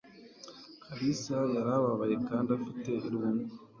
kalisa 0.83 1.37
yari 1.55 1.71
ababaye 1.77 2.15
kandi 2.29 2.49
afite 2.57 2.89
irungu 3.07 3.45